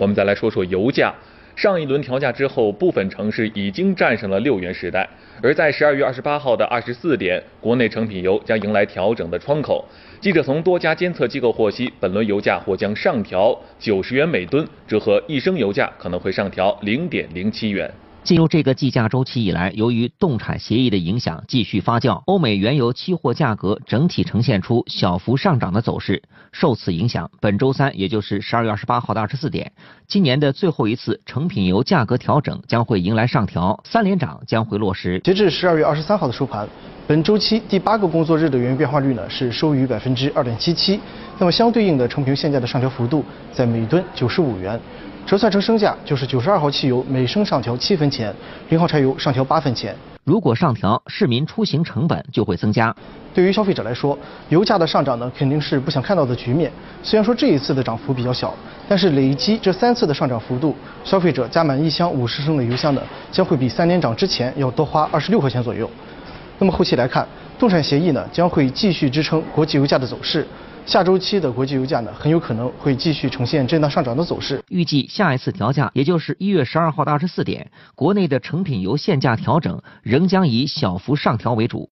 [0.00, 1.14] 我们再来说说油价。
[1.54, 5.06] 上一轮调价之后，部分城市已经战胜了六元时代。
[5.42, 9.84] 而在十二月二十八号的二十四点，国内成品油将迎来调整的窗口。
[10.22, 17.92] 记者从多家监测机构获悉，本轮油价或将上调九十元每吨，折合一升油价可能会上调零点零七元。
[18.22, 26.22] 进入这个计价周期以来，由于冻产协议的影响继续发酵，欧美原油期货价格整体呈现出小幅上涨的走势。
[26.52, 29.72] 受此影响，本周三，也就是十二月二十八号的二十四点，
[30.06, 35.18] 今年的最后一次成品油价格调整将会迎来上调，三连涨将会落实。
[35.24, 36.68] 截至十二月二十三号的收盘，
[37.10, 41.00] 本周期第八个工作日的原油变化率呢是收于百分之二点七七，
[41.40, 44.78] 那么相对应的成品油现价的上调幅度在每吨九十五元。
[45.26, 48.32] 折算成升价就是九十二号汽油每升上调七分钱，
[48.68, 49.92] 零号柴油上调八分钱。
[50.22, 52.94] 如果上调，市民出行成本就会增加。
[53.34, 54.16] 对于消费者来说，
[54.48, 56.70] 油价的上涨呢肯定是不想看到的局面。
[57.02, 58.54] 虽然说这一次的涨幅比较小，
[58.88, 63.02] 但是累积这三次的上涨幅度，消费者加满一箱五十升的油箱呢，
[63.32, 65.90] 将会比三连涨之前要多花二十六块钱左右。
[66.60, 67.26] 那么后期来看，
[67.58, 70.46] 冻产协议呢将会继续支撑国际油价的走势。
[70.84, 74.62] 下周期的国际油价呢，很有可能会继续呈现震荡上涨的走势。
[74.68, 81.88] 预计下一次调价，也就是一月十二号的二十四点，国内的成品油限价调整仍将以小幅上调为主。